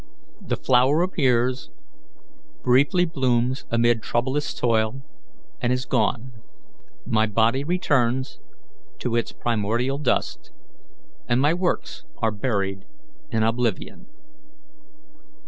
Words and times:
The 0.41 0.55
flower 0.57 1.03
appears, 1.03 1.69
briefly 2.63 3.05
blooms 3.05 3.65
amid 3.69 4.01
troublous 4.01 4.51
toil, 4.55 5.03
and 5.61 5.71
is 5.71 5.85
gone; 5.85 6.33
my 7.05 7.27
body 7.27 7.63
returns 7.63 8.39
to 8.97 9.15
its 9.15 9.31
primordial 9.31 9.99
dust, 9.99 10.51
and 11.29 11.39
my 11.39 11.53
works 11.53 12.03
are 12.17 12.31
buried 12.31 12.83
in 13.29 13.43
oblivion. 13.43 14.07